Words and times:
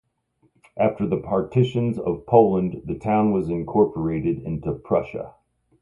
After 0.77 1.05
the 1.05 1.17
Partitions 1.19 1.99
of 1.99 2.25
Poland 2.25 2.81
the 2.85 2.97
town 2.97 3.33
was 3.33 3.49
incorporated 3.49 4.39
into 4.39 4.71
Prussia. 4.73 5.35